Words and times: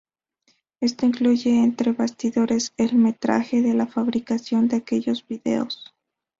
Esto 0.79 1.05
incluye 1.05 1.61
entre 1.61 1.91
bastidores 1.91 2.73
el 2.77 2.95
metraje 2.95 3.61
de 3.61 3.75
la 3.75 3.85
fabricación 3.85 4.67
de 4.67 4.77
aquellos 4.77 5.27
vídeos. 5.27 5.93